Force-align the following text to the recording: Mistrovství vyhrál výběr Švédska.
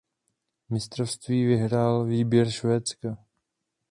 Mistrovství 0.69 1.45
vyhrál 1.45 2.05
výběr 2.05 2.49
Švédska. 2.51 3.17